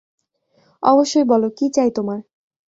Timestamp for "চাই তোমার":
1.69-2.19